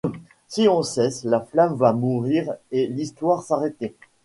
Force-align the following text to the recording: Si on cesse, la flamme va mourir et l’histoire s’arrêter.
Si 0.47 0.67
on 0.67 0.81
cesse, 0.81 1.25
la 1.25 1.41
flamme 1.41 1.75
va 1.75 1.93
mourir 1.93 2.55
et 2.71 2.87
l’histoire 2.87 3.43
s’arrêter. 3.43 3.95